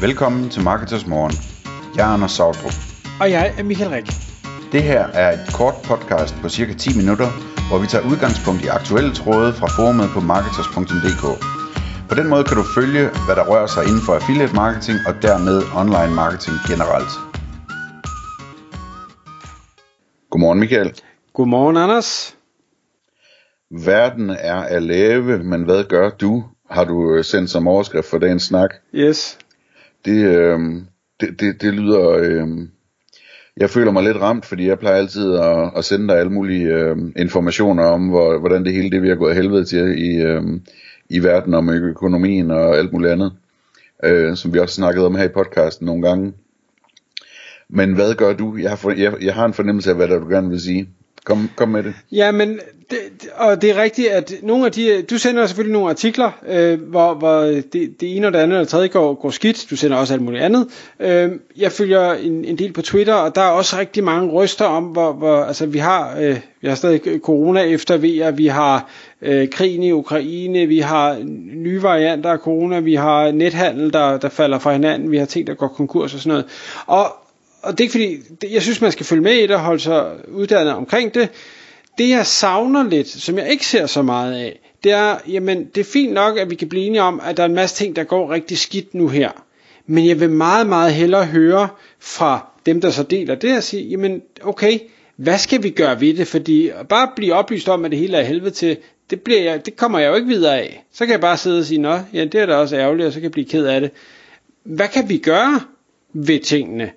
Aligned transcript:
Velkommen 0.00 0.50
til 0.50 0.62
Marketers 0.62 1.06
Morgen. 1.06 1.34
Jeg 1.96 2.04
er 2.08 2.12
Anders 2.14 2.32
Sautrup. 2.32 2.76
Og 3.20 3.30
jeg 3.30 3.54
er 3.58 3.62
Michael 3.62 3.90
Rik. 3.90 4.08
Det 4.72 4.82
her 4.82 5.02
er 5.22 5.28
et 5.36 5.44
kort 5.58 5.74
podcast 5.90 6.34
på 6.42 6.48
cirka 6.48 6.72
10 6.74 6.96
minutter, 7.00 7.28
hvor 7.68 7.78
vi 7.82 7.86
tager 7.92 8.04
udgangspunkt 8.10 8.60
i 8.64 8.68
aktuelle 8.78 9.12
tråde 9.20 9.50
fra 9.58 9.68
forumet 9.76 10.08
på 10.14 10.20
marketers.dk. 10.32 11.24
På 12.08 12.14
den 12.18 12.26
måde 12.32 12.44
kan 12.44 12.56
du 12.60 12.64
følge, 12.78 13.04
hvad 13.26 13.34
der 13.38 13.44
rører 13.50 13.70
sig 13.74 13.82
inden 13.88 14.02
for 14.06 14.12
affiliate 14.18 14.54
marketing 14.64 14.98
og 15.08 15.14
dermed 15.26 15.56
online 15.82 16.12
marketing 16.22 16.56
generelt. 16.70 17.12
Godmorgen 20.30 20.60
Michael. 20.60 20.90
Godmorgen 21.36 21.76
Anders. 21.84 22.10
Verden 23.70 24.30
er 24.30 24.60
at 24.76 24.82
lave, 24.82 25.38
men 25.50 25.60
hvad 25.68 25.84
gør 25.94 26.10
du? 26.10 26.32
Har 26.70 26.84
du 26.84 27.22
sendt 27.22 27.50
som 27.50 27.68
overskrift 27.68 28.10
for 28.10 28.18
dagens 28.18 28.42
snak? 28.42 28.70
Yes. 28.94 29.38
Det, 30.08 30.24
øh, 30.24 30.58
det, 31.20 31.40
det, 31.40 31.62
det 31.62 31.74
lyder... 31.74 32.08
Øh, 32.08 32.48
jeg 33.56 33.70
føler 33.70 33.92
mig 33.92 34.02
lidt 34.02 34.16
ramt, 34.16 34.46
fordi 34.46 34.66
jeg 34.66 34.78
plejer 34.78 34.96
altid 34.96 35.34
at, 35.34 35.70
at 35.76 35.84
sende 35.84 36.08
dig 36.08 36.18
alle 36.18 36.32
mulige 36.32 36.66
øh, 36.66 36.96
informationer 37.16 37.84
om, 37.84 38.08
hvor, 38.08 38.38
hvordan 38.38 38.64
det 38.64 38.72
hele 38.72 38.90
det 38.90 39.02
vi 39.02 39.08
har 39.08 39.14
gået 39.14 39.36
helvede 39.36 39.64
til 39.64 39.78
i, 39.78 40.22
øh, 40.22 40.42
i 41.10 41.22
verden, 41.22 41.54
om 41.54 41.70
økonomien 41.70 42.50
og 42.50 42.76
alt 42.76 42.92
muligt 42.92 43.12
andet, 43.12 43.32
øh, 44.04 44.36
som 44.36 44.54
vi 44.54 44.58
også 44.58 44.74
snakkede 44.74 45.06
om 45.06 45.14
her 45.14 45.24
i 45.24 45.32
podcasten 45.34 45.86
nogle 45.86 46.08
gange. 46.08 46.32
Men 47.68 47.92
hvad 47.94 48.14
gør 48.14 48.32
du? 48.32 48.56
Jeg 48.56 48.70
har, 48.70 48.76
for, 48.76 48.90
jeg, 48.90 49.14
jeg 49.22 49.34
har 49.34 49.44
en 49.44 49.54
fornemmelse 49.54 49.90
af, 49.90 49.96
hvad 49.96 50.08
der 50.08 50.18
du 50.18 50.28
gerne 50.28 50.48
vil 50.48 50.60
sige. 50.60 50.88
Kom, 51.28 51.50
kom 51.56 51.68
med 51.68 51.82
det. 51.82 51.94
Ja, 52.12 52.30
men 52.32 52.60
det, 52.90 52.98
og 53.34 53.62
det 53.62 53.70
er 53.70 53.82
rigtigt, 53.82 54.08
at 54.08 54.32
nogle 54.42 54.66
af 54.66 54.72
de, 54.72 55.02
du 55.02 55.18
sender 55.18 55.46
selvfølgelig 55.46 55.72
nogle 55.72 55.90
artikler, 55.90 56.30
øh, 56.48 56.82
hvor, 56.82 57.14
hvor 57.14 57.40
det, 57.40 57.72
det 57.72 58.16
ene 58.16 58.26
og 58.26 58.32
det 58.32 58.38
andet 58.38 58.56
eller 58.56 58.68
tredje 58.68 58.88
går, 58.88 59.14
går 59.14 59.30
skidt. 59.30 59.66
Du 59.70 59.76
sender 59.76 59.96
også 59.96 60.14
alt 60.14 60.22
muligt 60.22 60.42
andet. 60.42 60.68
Øh, 61.00 61.30
jeg 61.56 61.72
følger 61.72 62.12
en, 62.12 62.44
en 62.44 62.58
del 62.58 62.72
på 62.72 62.82
Twitter, 62.82 63.14
og 63.14 63.34
der 63.34 63.40
er 63.40 63.50
også 63.50 63.78
rigtig 63.78 64.04
mange 64.04 64.32
ryster 64.32 64.64
om, 64.64 64.84
hvor, 64.84 65.12
hvor 65.12 65.44
altså 65.44 65.66
vi 65.66 65.78
har, 65.78 66.18
øh, 66.20 66.36
vi 66.60 66.68
har 66.68 66.74
stadig 66.74 67.00
corona 67.20 67.60
efter 67.60 67.96
VR, 67.96 68.30
vi 68.30 68.46
har 68.46 68.90
øh, 69.22 69.48
krigen 69.50 69.82
i 69.82 69.92
Ukraine, 69.92 70.66
vi 70.66 70.78
har 70.78 71.18
nye 71.54 71.82
varianter 71.82 72.30
af 72.30 72.38
corona, 72.38 72.80
vi 72.80 72.94
har 72.94 73.30
nethandel, 73.30 73.92
der, 73.92 74.18
der 74.18 74.28
falder 74.28 74.58
fra 74.58 74.72
hinanden, 74.72 75.10
vi 75.10 75.16
har 75.16 75.26
ting, 75.26 75.46
der 75.46 75.54
går 75.54 75.68
konkurs 75.68 76.14
og 76.14 76.20
sådan 76.20 76.30
noget. 76.30 76.46
Og 76.86 77.06
og 77.62 77.78
det 77.78 77.80
er 77.80 77.84
ikke 77.84 77.92
fordi, 77.92 78.54
jeg 78.54 78.62
synes 78.62 78.80
man 78.80 78.92
skal 78.92 79.06
følge 79.06 79.22
med 79.22 79.32
i 79.34 79.42
det 79.42 79.50
og 79.50 79.60
holde 79.60 79.80
sig 79.80 80.28
uddannet 80.28 80.74
omkring 80.74 81.14
det. 81.14 81.28
Det 81.98 82.08
jeg 82.08 82.26
savner 82.26 82.88
lidt, 82.88 83.08
som 83.08 83.38
jeg 83.38 83.48
ikke 83.48 83.66
ser 83.66 83.86
så 83.86 84.02
meget 84.02 84.34
af, 84.34 84.60
det 84.84 84.92
er, 84.92 85.16
jamen 85.28 85.64
det 85.74 85.80
er 85.80 85.84
fint 85.84 86.12
nok, 86.12 86.38
at 86.38 86.50
vi 86.50 86.54
kan 86.54 86.68
blive 86.68 86.84
enige 86.84 87.02
om, 87.02 87.20
at 87.24 87.36
der 87.36 87.42
er 87.42 87.46
en 87.46 87.54
masse 87.54 87.76
ting, 87.76 87.96
der 87.96 88.04
går 88.04 88.30
rigtig 88.30 88.58
skidt 88.58 88.94
nu 88.94 89.08
her. 89.08 89.30
Men 89.86 90.06
jeg 90.06 90.20
vil 90.20 90.30
meget, 90.30 90.66
meget 90.66 90.94
hellere 90.94 91.24
høre 91.24 91.68
fra 91.98 92.46
dem, 92.66 92.80
der 92.80 92.90
så 92.90 93.02
deler 93.02 93.34
det, 93.34 93.56
og 93.56 93.62
sige, 93.62 93.82
jamen 93.82 94.22
okay, 94.42 94.78
hvad 95.16 95.38
skal 95.38 95.62
vi 95.62 95.70
gøre 95.70 96.00
ved 96.00 96.14
det? 96.14 96.26
Fordi 96.26 96.70
bare 96.88 97.10
blive 97.16 97.34
oplyst 97.34 97.68
om, 97.68 97.84
at 97.84 97.90
det 97.90 97.98
hele 97.98 98.16
er 98.16 98.22
helvede 98.22 98.50
til, 98.50 98.76
det, 99.10 99.20
bliver 99.20 99.42
jeg, 99.42 99.66
det 99.66 99.76
kommer 99.76 99.98
jeg 99.98 100.08
jo 100.08 100.14
ikke 100.14 100.28
videre 100.28 100.58
af. 100.60 100.84
Så 100.92 101.06
kan 101.06 101.12
jeg 101.12 101.20
bare 101.20 101.36
sidde 101.36 101.58
og 101.58 101.64
sige, 101.64 101.80
nå, 101.80 101.98
ja, 102.12 102.24
det 102.24 102.34
er 102.34 102.46
da 102.46 102.54
også 102.54 102.76
ærgerligt, 102.76 103.06
og 103.06 103.12
så 103.12 103.16
kan 103.16 103.24
jeg 103.24 103.32
blive 103.32 103.46
ked 103.46 103.66
af 103.66 103.80
det. 103.80 103.90
Hvad 104.64 104.88
kan 104.88 105.08
vi 105.08 105.18
gøre 105.18 105.60
ved 106.12 106.40
tingene? 106.40 106.90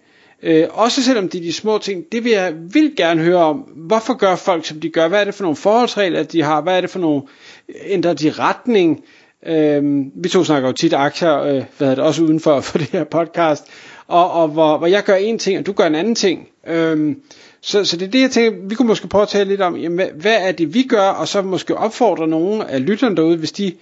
Øh, 0.43 0.67
også 0.71 1.03
selvom 1.03 1.29
det 1.29 1.37
er 1.37 1.43
de 1.43 1.53
små 1.53 1.77
ting, 1.77 2.03
det 2.11 2.23
vil 2.23 2.31
jeg 2.31 2.53
vil 2.73 2.93
gerne 2.97 3.21
høre 3.21 3.37
om. 3.37 3.57
Hvorfor 3.75 4.13
gør 4.13 4.35
folk, 4.35 4.65
som 4.65 4.79
de 4.79 4.89
gør? 4.89 5.07
Hvad 5.07 5.19
er 5.19 5.23
det 5.23 5.33
for 5.33 5.43
nogle 5.43 5.55
forholdsregler, 5.55 6.23
de 6.23 6.43
har? 6.43 6.61
Hvad 6.61 6.77
er 6.77 6.81
det 6.81 6.89
for 6.89 6.99
nogle, 6.99 7.21
øh, 7.69 7.75
ændrer 7.85 8.13
de 8.13 8.31
retning? 8.31 9.03
Øh, 9.45 9.83
vi 10.15 10.29
to 10.29 10.43
snakker 10.43 10.69
jo 10.69 10.73
tit 10.73 10.93
aktier, 10.93 11.41
øh, 11.41 11.63
hvad 11.77 11.91
er 11.91 11.95
det, 11.95 12.03
også 12.03 12.23
uden 12.23 12.39
for, 12.39 12.61
for 12.61 12.77
det 12.77 12.87
her 12.87 13.03
podcast, 13.03 13.65
og, 14.07 14.31
og 14.31 14.47
hvor, 14.47 14.77
hvor 14.77 14.87
jeg 14.87 15.03
gør 15.03 15.15
en 15.15 15.39
ting, 15.39 15.59
og 15.59 15.65
du 15.65 15.71
gør 15.71 15.87
en 15.87 15.95
anden 15.95 16.15
ting. 16.15 16.47
Øh, 16.67 17.15
så, 17.61 17.85
så 17.85 17.97
det 17.97 18.07
er 18.07 18.11
det, 18.11 18.21
jeg 18.21 18.31
tænker, 18.31 18.67
vi 18.67 18.75
kunne 18.75 18.87
måske 18.87 19.07
prøve 19.07 19.21
at 19.21 19.27
tale 19.27 19.49
lidt 19.49 19.61
om, 19.61 19.77
jamen, 19.77 19.95
hvad, 19.95 20.07
hvad 20.15 20.37
er 20.47 20.51
det, 20.51 20.73
vi 20.73 20.83
gør, 20.83 21.07
og 21.07 21.27
så 21.27 21.41
måske 21.41 21.77
opfordre 21.77 22.27
nogle 22.27 22.69
af 22.69 22.85
lytterne 22.85 23.15
derude, 23.15 23.37
hvis 23.37 23.51
de 23.51 23.73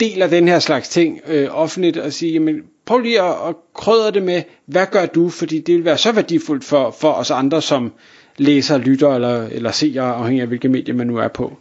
deler 0.00 0.26
den 0.26 0.48
her 0.48 0.58
slags 0.58 0.88
ting 0.88 1.20
øh, 1.26 1.48
offentligt, 1.50 1.96
og 1.96 2.12
sige, 2.12 2.32
jamen, 2.32 2.62
prøv 2.86 2.98
lige 2.98 3.22
at, 3.22 3.34
at 3.48 3.54
krydre 3.74 4.10
det 4.10 4.22
med, 4.22 4.42
hvad 4.66 4.86
gør 4.90 5.06
du, 5.06 5.28
fordi 5.28 5.60
det 5.60 5.74
vil 5.74 5.84
være 5.84 5.98
så 5.98 6.12
værdifuldt 6.12 6.64
for, 6.64 6.90
for 7.00 7.12
os 7.12 7.30
andre, 7.30 7.62
som 7.62 7.92
læser, 8.36 8.78
lytter 8.78 9.14
eller, 9.14 9.46
eller 9.46 9.70
ser, 9.70 10.02
afhængig 10.02 10.42
af 10.42 10.48
hvilke 10.48 10.68
medier 10.68 10.94
man 10.94 11.06
nu 11.06 11.16
er 11.16 11.28
på. 11.28 11.58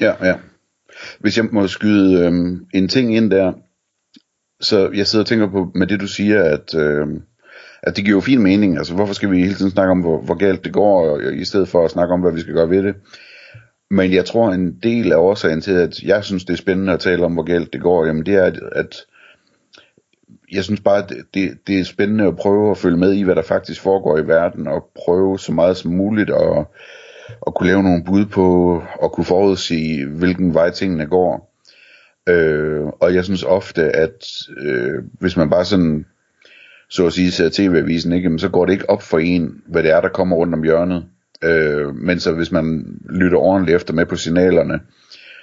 Ja, 0.00 0.26
ja. 0.26 0.34
Hvis 1.18 1.36
jeg 1.36 1.44
må 1.52 1.66
skyde 1.66 2.20
øh, 2.20 2.32
en 2.74 2.88
ting 2.88 3.16
ind 3.16 3.30
der, 3.30 3.52
så 4.60 4.90
jeg 4.94 5.06
sidder 5.06 5.22
og 5.22 5.26
tænker 5.26 5.50
på 5.50 5.70
med 5.74 5.86
det 5.86 6.00
du 6.00 6.06
siger, 6.06 6.42
at, 6.42 6.74
øh, 6.74 7.06
at 7.82 7.96
det 7.96 8.04
giver 8.04 8.16
jo 8.16 8.20
fin 8.20 8.42
mening. 8.42 8.76
Altså 8.76 8.94
hvorfor 8.94 9.14
skal 9.14 9.30
vi 9.30 9.38
hele 9.38 9.54
tiden 9.54 9.70
snakke 9.70 9.90
om, 9.90 10.00
hvor, 10.00 10.20
hvor 10.20 10.34
galt 10.34 10.64
det 10.64 10.72
går, 10.72 11.10
og, 11.10 11.34
i 11.34 11.44
stedet 11.44 11.68
for 11.68 11.84
at 11.84 11.90
snakke 11.90 12.14
om, 12.14 12.20
hvad 12.20 12.32
vi 12.32 12.40
skal 12.40 12.54
gøre 12.54 12.70
ved 12.70 12.82
det. 12.82 12.94
Men 13.90 14.12
jeg 14.12 14.24
tror 14.24 14.50
en 14.50 14.78
del 14.82 15.12
af 15.12 15.16
årsagen 15.16 15.60
til, 15.60 15.72
at 15.72 16.02
jeg 16.02 16.24
synes 16.24 16.44
det 16.44 16.52
er 16.52 16.56
spændende 16.56 16.92
at 16.92 17.00
tale 17.00 17.24
om, 17.24 17.32
hvor 17.32 17.42
galt 17.42 17.72
det 17.72 17.80
går, 17.80 18.06
jamen 18.06 18.26
det 18.26 18.34
er, 18.34 18.44
at, 18.44 18.60
at 18.72 19.06
jeg 20.52 20.64
synes 20.64 20.80
bare, 20.80 20.98
at 20.98 21.12
det, 21.34 21.58
det 21.66 21.80
er 21.80 21.84
spændende 21.84 22.26
at 22.26 22.36
prøve 22.36 22.70
at 22.70 22.78
følge 22.78 22.96
med 22.96 23.12
i, 23.12 23.22
hvad 23.22 23.34
der 23.34 23.42
faktisk 23.42 23.80
foregår 23.80 24.18
i 24.18 24.26
verden, 24.26 24.66
og 24.66 24.90
prøve 25.04 25.38
så 25.38 25.52
meget 25.52 25.76
som 25.76 25.92
muligt 25.92 26.30
at, 26.30 26.66
at 27.46 27.54
kunne 27.54 27.68
lave 27.68 27.82
nogle 27.82 28.04
bud 28.04 28.26
på, 28.26 28.82
og 29.00 29.12
kunne 29.12 29.24
forudsige, 29.24 30.06
hvilken 30.06 30.54
vej 30.54 30.70
tingene 30.70 31.06
går. 31.06 31.52
Øh, 32.28 32.86
og 32.86 33.14
jeg 33.14 33.24
synes 33.24 33.42
ofte, 33.42 33.82
at 33.82 34.26
øh, 34.58 35.04
hvis 35.20 35.36
man 35.36 35.50
bare 35.50 35.64
sådan, 35.64 36.06
så 36.88 37.06
at 37.06 37.12
sige, 37.12 37.30
ser 37.30 37.48
tv-avisen, 37.52 38.12
ikke, 38.12 38.38
så 38.38 38.48
går 38.48 38.66
det 38.66 38.72
ikke 38.72 38.90
op 38.90 39.02
for 39.02 39.18
en, 39.18 39.62
hvad 39.66 39.82
det 39.82 39.90
er, 39.90 40.00
der 40.00 40.08
kommer 40.08 40.36
rundt 40.36 40.54
om 40.54 40.62
hjørnet. 40.62 41.04
Øh, 41.44 41.94
men 41.94 42.20
så 42.20 42.32
hvis 42.32 42.52
man 42.52 42.96
lytter 43.10 43.38
ordentligt 43.38 43.76
efter 43.76 43.94
med 43.94 44.06
på 44.06 44.16
signalerne, 44.16 44.80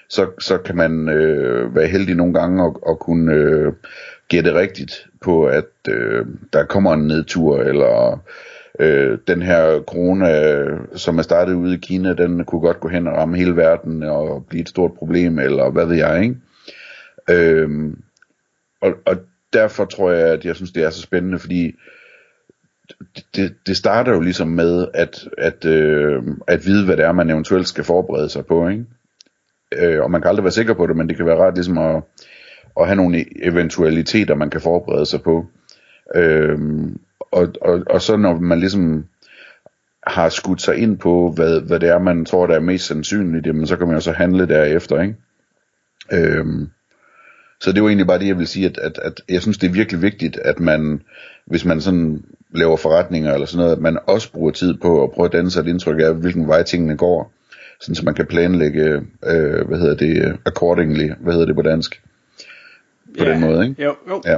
så, 0.10 0.28
så 0.40 0.58
kan 0.58 0.76
man 0.76 1.10
øh, 1.10 1.76
være 1.76 1.88
heldig 1.88 2.16
nogle 2.16 2.34
gange 2.34 2.64
og, 2.64 2.88
og 2.88 3.00
kunne 3.00 3.34
øh, 3.34 3.74
gætte 4.28 4.54
rigtigt 4.54 5.08
på, 5.22 5.46
at 5.46 5.90
øh, 5.90 6.26
der 6.54 6.66
kommer 6.66 6.94
en 6.94 7.08
nedtur, 7.08 7.60
eller 7.60 8.24
øh, 8.80 9.18
den 9.28 9.42
her 9.42 9.82
corona, 9.82 10.64
som 10.96 11.18
er 11.18 11.22
startet 11.22 11.54
ude 11.54 11.74
i 11.74 11.80
Kina, 11.82 12.14
den 12.14 12.46
kunne 12.46 12.62
godt 12.62 12.80
gå 12.80 12.88
hen 12.88 13.08
og 13.08 13.14
ramme 13.14 13.38
hele 13.38 13.56
verden 13.56 14.04
og 14.04 14.46
blive 14.50 14.62
et 14.62 14.70
stort 14.70 14.94
problem, 14.94 15.40
eller 15.40 15.70
hvad 15.70 15.86
ved 15.86 15.96
jeg, 15.96 16.22
ikke? 16.24 16.36
Øh, 17.30 17.70
og, 18.82 18.94
og 19.06 19.18
derfor 19.54 19.86
tror 19.86 20.12
jeg, 20.12 20.28
at 20.28 20.46
jeg 20.46 20.56
synes, 20.56 20.72
det 20.72 20.84
er 20.84 20.90
så 20.90 21.02
spændende, 21.02 21.40
fordi 21.40 21.76
det, 23.36 23.56
det 23.68 23.78
starter 23.78 24.12
jo 24.12 24.20
ligesom 24.20 24.48
med 24.48 24.88
at, 24.94 25.28
at, 25.38 25.66
øh, 25.66 26.24
at 26.48 26.66
vide, 26.66 26.86
hvad 26.86 26.98
det 26.98 27.06
er, 27.06 27.12
man 27.12 27.30
eventuelt 27.30 27.68
skal 27.68 27.84
forberede 27.84 28.30
sig 28.30 28.46
på, 28.46 28.68
ikke? 28.68 28.86
Øh, 29.76 30.02
og 30.02 30.12
man 30.12 30.22
kan 30.22 30.30
aldrig 30.30 30.44
være 30.44 30.52
sikker 30.52 30.74
på 30.74 30.88
det, 30.88 30.96
men 30.98 31.10
det 31.10 31.18
kan 31.18 31.26
være 31.26 31.40
rart 31.40 31.56
ligesom 31.56 31.78
at, 31.78 32.04
at 32.80 32.88
have 32.88 32.96
nogle 32.96 33.46
eventualiteter, 33.46 34.36
man 34.36 34.50
kan 34.50 34.62
forberede 34.62 35.06
sig 35.06 35.22
på. 35.22 35.46
Øh, 36.16 36.60
og, 37.20 37.54
og, 37.62 37.84
og 37.90 38.02
så 38.02 38.18
når 38.18 38.40
man 38.40 38.60
ligesom 38.60 39.06
har 40.08 40.30
skudt 40.30 40.62
sig 40.62 40.78
ind 40.78 40.98
på, 40.98 41.32
hvad, 41.36 41.62
hvad 41.62 41.80
det 41.80 41.90
er, 41.90 42.00
man 42.00 42.26
tror, 42.26 42.48
der 42.48 42.56
er 42.56 42.60
mest 42.60 42.86
sandsynligt, 42.88 43.48
jamen, 43.48 43.68
så 43.68 43.78
kan 43.78 43.88
man 43.88 43.96
jo 43.96 44.02
så 44.02 44.12
handle 44.12 44.48
derefter, 44.48 45.02
ikke? 45.02 45.16
Øh, 46.12 46.46
så 47.60 47.72
det 47.72 47.84
var 47.84 47.90
egentlig 47.90 48.08
bare 48.08 48.20
det, 48.20 48.28
jeg 48.28 48.38
vil 48.38 48.48
sige, 48.48 48.66
at, 48.66 48.78
at, 48.78 49.00
at 49.04 49.22
jeg 49.30 49.42
synes, 49.42 49.58
det 49.58 49.68
er 49.68 49.74
virkelig 49.74 50.02
vigtigt, 50.02 50.38
at 50.38 50.60
man, 50.60 51.02
hvis 51.46 51.66
man 51.66 51.82
sådan 51.82 52.26
laver 52.54 52.78
forretninger 52.78 53.34
eller 53.34 53.46
sådan 53.46 53.64
noget, 53.64 53.76
at 53.76 53.82
man 53.82 53.98
også 54.08 54.32
bruger 54.32 54.52
tid 54.52 54.74
på 54.74 55.04
at 55.04 55.12
prøve 55.12 55.26
at 55.26 55.34
danne 55.34 55.52
sig 55.52 55.62
et 55.62 55.68
indtryk 55.68 56.00
af, 56.00 56.16
hvilken 56.16 56.48
vej 56.48 56.64
tingene 56.64 56.98
går, 56.98 57.32
sådan 57.82 57.96
så 57.96 58.06
man 58.06 58.14
kan 58.14 58.26
planlægge, 58.26 58.84
øh, 59.26 59.68
hvad 59.68 59.80
hedder 59.80 59.96
det, 59.96 60.38
accordingly, 60.46 61.10
hvad 61.20 61.34
hedder 61.34 61.46
det 61.46 61.56
på 61.56 61.62
dansk, 61.62 62.02
på 63.18 63.24
ja. 63.24 63.32
den 63.32 63.42
måde, 63.42 63.70
ikke? 63.70 63.84
Jo, 63.84 63.96
jo. 64.10 64.22
Ja. 64.26 64.38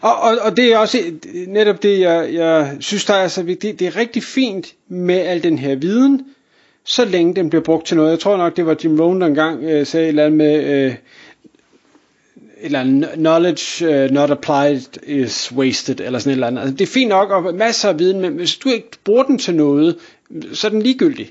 Og, 0.00 0.20
og, 0.20 0.38
og 0.42 0.56
det 0.56 0.72
er 0.72 0.78
også 0.78 0.98
netop 1.46 1.82
det, 1.82 2.00
jeg, 2.00 2.28
jeg 2.32 2.76
synes, 2.80 3.04
der 3.04 3.14
er 3.14 3.28
så 3.28 3.42
vigtigt. 3.42 3.78
Det 3.78 3.86
er 3.86 3.96
rigtig 3.96 4.22
fint 4.22 4.74
med 4.88 5.18
al 5.18 5.42
den 5.42 5.58
her 5.58 5.74
viden, 5.74 6.22
så 6.84 7.04
længe 7.04 7.34
den 7.34 7.50
bliver 7.50 7.62
brugt 7.62 7.86
til 7.86 7.96
noget. 7.96 8.10
Jeg 8.10 8.18
tror 8.18 8.36
nok, 8.36 8.56
det 8.56 8.66
var 8.66 8.76
Jim 8.84 9.00
Rohn, 9.00 9.20
der 9.20 9.26
engang 9.26 9.64
øh, 9.64 9.86
sagde 9.86 10.04
et 10.06 10.08
eller 10.08 10.24
andet 10.24 10.38
med, 10.38 10.64
øh, 10.64 10.94
eller 12.62 13.06
knowledge 13.14 13.88
uh, 13.88 14.10
not 14.10 14.30
applied 14.30 14.80
is 15.06 15.52
wasted, 15.52 16.00
eller 16.00 16.18
sådan 16.18 16.30
et 16.30 16.34
eller 16.34 16.46
andet. 16.46 16.60
Altså, 16.60 16.76
det 16.76 16.88
er 16.88 16.92
fint 16.92 17.08
nok, 17.08 17.30
og 17.30 17.54
masser 17.54 17.88
af 17.88 17.98
viden, 17.98 18.20
men 18.20 18.32
hvis 18.32 18.56
du 18.56 18.68
ikke 18.68 18.88
bruger 19.04 19.22
den 19.22 19.38
til 19.38 19.54
noget, 19.54 19.96
så 20.52 20.66
er 20.66 20.70
den 20.70 20.82
ligegyldig. 20.82 21.30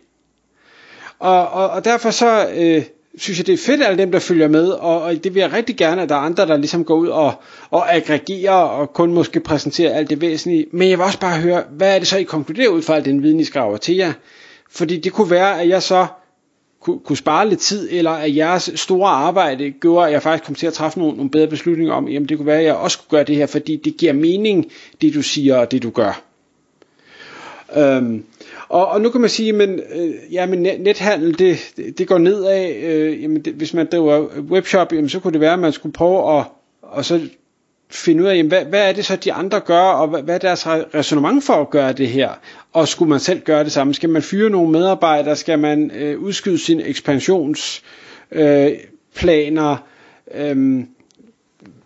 Og, 1.20 1.50
og, 1.50 1.70
og 1.70 1.86
derfor 1.86 2.12
så 2.12 2.48
øh, 2.56 2.84
synes 3.18 3.40
jeg, 3.40 3.48
det 3.48 3.54
er 3.54 3.58
fedt, 3.58 3.84
alle 3.84 3.98
dem, 3.98 4.12
der 4.12 4.20
følger 4.20 4.48
med, 4.48 4.68
og, 4.70 5.02
og 5.02 5.24
det 5.24 5.34
vil 5.36 5.40
jeg 5.40 5.54
rigtig 5.54 5.78
gerne, 5.78 6.02
at 6.02 6.10
der 6.10 6.16
er 6.16 6.20
andre, 6.20 6.48
der 6.48 6.58
ligesom 6.58 6.86
går 6.86 6.96
ud 6.96 7.08
og, 7.08 7.34
og 7.70 7.96
aggregerer, 7.96 8.54
og 8.54 8.94
kun 8.94 9.14
måske 9.14 9.40
præsenterer 9.40 9.94
alt 9.94 10.10
det 10.10 10.22
væsentlige. 10.22 10.66
Men 10.72 10.90
jeg 10.90 10.98
vil 10.98 11.06
også 11.06 11.20
bare 11.20 11.42
høre, 11.42 11.64
hvad 11.70 11.96
er 11.96 12.00
det 12.00 12.08
så, 12.08 12.18
I 12.18 12.24
konkluderer 12.24 12.70
ud 12.70 12.82
fra 12.82 12.96
al 12.96 13.06
den 13.06 13.24
viden, 13.24 13.40
I 13.40 13.44
skraver 13.44 13.78
til 13.78 13.96
jer? 13.96 14.14
Fordi 14.70 14.98
det 14.98 15.14
kunne 15.14 15.32
være, 15.32 15.62
at 15.62 15.70
jeg 15.70 15.84
så 15.84 16.08
kunne, 16.82 17.00
kunne 17.00 17.18
spare 17.18 17.50
lidt 17.50 17.60
tid, 17.60 17.90
eller 17.92 18.12
at 18.12 18.36
jeres 18.36 18.72
store 18.76 19.10
arbejde 19.10 19.72
gjorde, 19.72 20.08
at 20.08 20.14
jeg 20.14 20.22
faktisk 20.22 20.46
kom 20.46 20.56
til 20.56 20.68
at 20.68 20.74
træffe 20.74 21.00
nogle, 21.00 21.16
nogle 21.16 21.30
bedre 21.30 21.48
beslutninger 21.48 21.94
om, 21.94 22.08
jamen 22.08 22.30
det 22.30 22.38
kunne 22.38 22.46
være, 22.46 22.60
at 22.60 22.66
jeg 22.66 22.76
også 22.76 22.98
kunne 22.98 23.18
gøre 23.18 23.24
det 23.24 23.36
her, 23.36 23.46
fordi 23.46 23.76
det 23.76 23.98
giver 23.98 24.14
mening, 24.14 24.72
det 25.02 25.14
du 25.14 25.22
siger 25.22 25.58
og 25.58 25.72
det 25.72 25.84
du 25.84 25.90
gør. 25.90 26.22
Øhm, 27.78 28.24
og, 28.70 28.88
og 28.88 29.02
nu 29.02 29.10
kan 29.10 29.22
man 29.22 29.30
sige, 29.30 29.54
men 29.54 29.80
øh, 29.96 30.14
ja, 30.32 30.46
men 30.46 30.60
nethandel 30.60 31.40
det, 31.40 31.58
det 31.98 32.08
går 32.08 32.18
nedad. 32.18 32.76
Øh, 32.76 33.24
jamen 33.24 33.42
det, 33.42 33.54
hvis 33.54 33.74
man 33.74 33.88
driver 33.92 34.28
webshop, 34.40 34.94
jamen 34.94 35.10
så 35.10 35.20
kunne 35.20 35.34
det 35.34 35.42
være, 35.42 35.54
at 35.54 35.60
man 35.60 35.74
skulle 35.74 35.94
prøve 35.94 36.40
at 36.40 36.46
og 36.82 37.06
så 37.06 37.20
finde 37.92 38.24
ud 38.24 38.28
af, 38.28 38.36
jamen, 38.36 38.50
hvad, 38.50 38.66
hvad 38.66 38.90
er 38.90 38.94
det 38.94 39.06
så 39.06 39.16
de 39.16 39.34
andre 39.34 39.60
gør, 39.60 39.82
og 39.82 40.08
hvad, 40.08 40.22
hvad 40.22 40.36
er 40.36 40.40
deres 40.40 40.68
resonemang 40.68 41.44
for 41.44 41.54
at 41.54 41.70
gøre 41.70 41.94
det 41.94 42.08
her? 42.08 42.30
Og 42.74 42.88
skulle 42.88 43.10
man 43.10 43.20
selv 43.20 43.42
gøre 43.42 43.64
det 43.64 43.72
samme? 43.72 43.94
Skal 43.94 44.10
man 44.10 44.22
fyre 44.22 44.50
nogle 44.50 44.72
medarbejdere? 44.72 45.36
Skal 45.36 45.60
man 45.60 45.92
øh, 45.92 46.20
udskyde 46.20 46.58
sine 46.58 46.84
ekspansionsplaner? 46.84 49.78
Øh, 50.36 50.52
øh, 50.52 50.84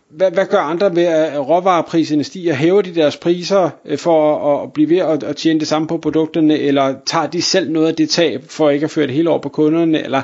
hvad, 0.09 0.31
hvad 0.31 0.45
gør 0.45 0.59
andre 0.59 0.95
ved, 0.95 1.03
at 1.03 1.49
råvarepriserne 1.49 2.23
stiger? 2.23 2.53
Hæver 2.53 2.81
de 2.81 2.95
deres 2.95 3.17
priser 3.17 3.69
øh, 3.85 3.97
for 3.97 4.55
at, 4.55 4.63
at 4.63 4.73
blive 4.73 4.89
ved 4.89 4.97
at, 4.97 5.23
at 5.23 5.35
tjene 5.35 5.59
det 5.59 5.67
samme 5.67 5.87
på 5.87 5.97
produkterne, 5.97 6.59
eller 6.59 6.95
tager 7.05 7.27
de 7.27 7.41
selv 7.41 7.71
noget 7.71 7.87
af 7.87 7.95
det 7.95 8.09
tab 8.09 8.43
for 8.47 8.69
ikke 8.69 8.83
at 8.83 8.91
føre 8.91 9.07
det 9.07 9.15
hele 9.15 9.29
over 9.29 9.39
på 9.39 9.49
kunderne? 9.49 10.03
Eller, 10.03 10.21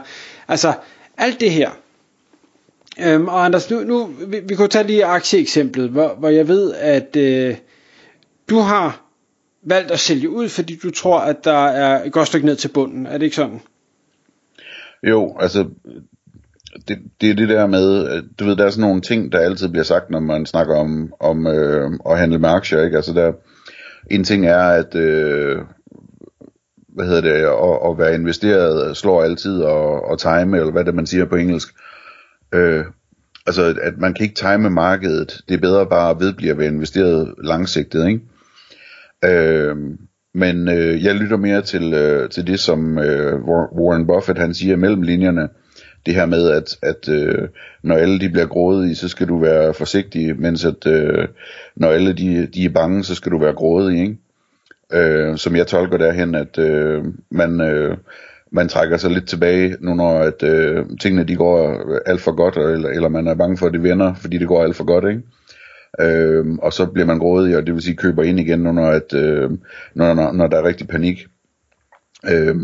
altså, 0.48 0.74
alt 1.18 1.40
det 1.40 1.52
her. 1.52 1.70
Øhm, 3.00 3.28
og 3.28 3.46
Anders, 3.46 3.70
nu, 3.70 3.80
nu 3.80 4.06
vi, 4.28 4.40
vi 4.40 4.56
kunne 4.56 4.68
tage 4.68 4.88
lige 4.88 5.06
aktieeksemplet, 5.06 5.90
hvor, 5.90 6.16
hvor 6.20 6.30
jeg 6.30 6.48
ved, 6.48 6.74
at 6.74 7.16
øh, 7.16 7.58
du 8.50 8.60
har 8.60 9.02
valgt 9.64 9.92
at 9.92 10.00
sælge 10.00 10.30
ud, 10.30 10.50
fordi 10.50 10.80
du 10.84 10.92
tror, 10.92 11.20
at 11.20 11.44
der 11.44 11.66
er 11.66 12.04
et 12.04 12.12
godt 12.12 12.28
stykke 12.28 12.46
ned 12.46 12.56
til 12.56 12.68
bunden. 12.68 13.06
Er 13.06 13.18
det 13.18 13.24
ikke 13.24 13.36
sådan? 13.36 13.62
Jo, 15.04 15.38
altså 15.40 15.66
det, 16.88 16.98
det 17.22 17.30
er 17.30 17.36
det 17.36 17.50
der 17.50 17.68
med, 17.68 18.22
du 18.40 18.46
ved, 18.46 18.56
der 18.56 18.66
er 18.66 18.70
sådan 18.70 18.82
nogle 18.82 19.02
ting, 19.02 19.32
der 19.32 19.40
altid 19.40 19.68
bliver 19.68 19.84
sagt, 19.84 20.10
når 20.10 20.20
man 20.20 20.46
snakker 20.46 20.76
om, 20.76 21.14
om 21.20 21.48
øh, 21.48 21.92
at 22.10 22.20
handle 22.20 22.40
med 22.40 22.50
aktier, 22.50 22.84
ikke? 22.84 22.96
Altså 22.98 23.14
der, 23.14 23.34
en 24.12 24.24
ting 24.24 24.46
er, 24.46 24.64
at 24.64 24.96
øh, 24.96 25.58
hvad 26.88 27.06
hedder 27.06 27.22
det, 27.22 27.30
at, 27.30 27.92
at 27.92 27.98
være 27.98 28.16
investeret 28.16 28.98
slår 28.98 29.24
altid 29.24 29.62
og, 29.62 30.06
og 30.06 30.20
time, 30.20 30.58
eller 30.58 30.72
hvad 30.72 30.86
det 30.86 30.96
man 30.96 31.06
siger 31.06 31.26
på 31.26 31.36
engelsk. 31.36 31.70
Øh, 31.70 31.91
Øh, 32.54 32.86
altså, 33.48 33.76
at 33.82 33.98
man 33.98 34.14
kan 34.14 34.24
ikke 34.24 34.36
time 34.36 34.70
markedet. 34.70 35.42
Det 35.50 35.56
er 35.56 35.62
bedre 35.62 35.88
bare 35.88 36.10
at 36.10 36.20
vedblive 36.20 36.52
at 36.52 36.58
være 36.58 36.68
investeret 36.68 37.34
langsigtet, 37.44 38.08
ikke? 38.08 38.22
Øh, 39.26 39.76
men 40.34 40.70
øh, 40.70 41.04
jeg 41.04 41.16
lytter 41.16 41.38
mere 41.38 41.62
til, 41.62 41.94
øh, 41.94 42.30
til 42.30 42.48
det, 42.48 42.60
som 42.60 43.00
øh, 43.00 43.44
Warren 43.80 44.08
Buffett 44.08 44.40
han 44.40 44.54
siger 44.54 44.76
mellem 44.76 45.02
linjerne 45.02 45.50
det 46.06 46.16
her 46.16 46.26
med, 46.26 46.50
at, 46.50 46.78
at 46.82 47.10
øh, 47.10 47.48
når 47.84 47.96
alle 47.96 48.20
de 48.20 48.30
bliver 48.30 48.48
grådige, 48.48 48.96
så 48.96 49.08
skal 49.08 49.28
du 49.28 49.40
være 49.40 49.74
forsigtig, 49.74 50.40
mens 50.40 50.66
at 50.66 50.88
øh, 50.88 51.28
når 51.76 51.88
alle 51.88 52.14
de, 52.14 52.46
de 52.46 52.66
er 52.66 52.70
bange, 52.70 53.04
så 53.04 53.16
skal 53.16 53.32
du 53.32 53.38
være 53.38 53.54
grådig, 53.54 54.00
ikke? 54.02 54.18
Øh, 54.94 55.38
som 55.38 55.56
jeg 55.56 55.68
tolker 55.68 55.98
derhen, 55.98 56.36
at 56.36 56.58
øh, 56.58 57.04
man, 57.32 57.62
øh, 57.62 57.98
man 58.52 58.70
trækker 58.70 58.98
sig 58.98 59.12
lidt 59.12 59.28
tilbage, 59.28 59.78
nu 59.80 59.94
når 59.94 60.20
at, 60.20 60.44
øh, 60.44 60.86
tingene 61.02 61.24
de 61.24 61.36
går 61.36 61.86
alt 62.06 62.22
for 62.22 62.32
godt, 62.36 62.58
eller, 62.58 62.90
eller 62.90 63.10
man 63.10 63.28
er 63.28 63.36
bange 63.36 63.58
for, 63.58 63.66
at 63.68 63.74
det 63.74 63.84
vender, 63.84 64.14
fordi 64.14 64.38
det 64.38 64.48
går 64.48 64.64
alt 64.64 64.76
for 64.76 64.84
godt, 64.84 65.06
ikke? 65.10 65.22
Øh, 66.00 66.46
og 66.62 66.74
så 66.74 66.86
bliver 66.86 67.06
man 67.06 67.20
grådig, 67.20 67.58
og 67.58 67.66
det 67.66 67.74
vil 67.74 67.84
sige 67.84 67.96
køber 67.96 68.24
ind 68.24 68.40
igen, 68.40 68.60
når, 68.60 68.88
at, 68.88 69.14
øh, 69.14 69.50
når, 69.96 70.14
når, 70.14 70.32
når 70.32 70.48
der 70.48 70.58
er 70.58 70.64
rigtig 70.64 70.88
panik. 70.88 71.28
Øh, 72.30 72.56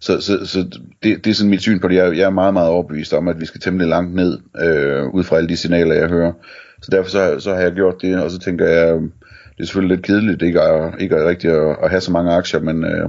så, 0.00 0.20
så, 0.20 0.46
så 0.46 0.58
det, 1.02 1.24
det 1.24 1.30
er 1.30 1.34
sådan 1.34 1.50
mit 1.50 1.60
syn 1.60 1.80
på 1.80 1.88
det. 1.88 1.94
Jeg, 1.94 2.16
jeg 2.16 2.24
er 2.24 2.30
meget, 2.30 2.54
meget 2.54 2.68
overbevist 2.68 3.12
om, 3.12 3.28
at 3.28 3.40
vi 3.40 3.46
skal 3.46 3.60
temmelig 3.60 3.88
langt 3.88 4.14
ned, 4.14 4.38
øh, 4.62 5.06
ud 5.06 5.24
fra 5.24 5.36
alle 5.36 5.48
de 5.48 5.56
signaler, 5.56 5.94
jeg 5.94 6.08
hører. 6.08 6.32
Så 6.82 6.88
derfor 6.92 7.10
så, 7.10 7.40
så 7.40 7.54
har 7.54 7.60
jeg 7.60 7.72
gjort 7.72 8.02
det, 8.02 8.22
og 8.22 8.30
så 8.30 8.38
tænker 8.38 8.66
jeg, 8.66 8.94
øhm, 8.94 9.12
det 9.56 9.62
er 9.62 9.64
selvfølgelig 9.64 9.96
lidt 9.96 10.06
kedeligt 10.06 10.42
ikke 10.42 10.60
at, 10.60 10.94
ikke 10.98 11.16
at 11.16 11.26
rigtig 11.26 11.50
at, 11.50 11.76
at 11.82 11.90
have 11.90 12.00
så 12.00 12.12
mange 12.12 12.32
aktier, 12.32 12.60
men 12.60 12.84
øh, 12.84 13.08